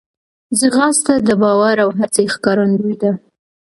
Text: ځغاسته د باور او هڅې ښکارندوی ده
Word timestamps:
ځغاسته 0.59 1.13
د 1.27 1.29
باور 1.41 1.75
او 1.85 1.89
هڅې 1.99 2.23
ښکارندوی 2.33 2.95
ده 3.01 3.11